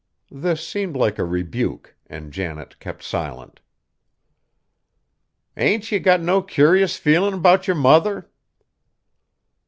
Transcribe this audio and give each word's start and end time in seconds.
This 0.31 0.67
seemed 0.67 0.95
like 0.97 1.19
a 1.19 1.23
rebuke, 1.23 1.95
and 2.07 2.33
Janet 2.33 2.79
kept 2.79 3.03
silent. 3.03 3.59
"Ain't 5.55 5.91
ye 5.91 5.99
got 5.99 6.21
no 6.21 6.41
curious 6.41 6.97
feelin' 6.97 7.39
'bout 7.39 7.67
yer 7.67 7.75
mother?" 7.75 8.27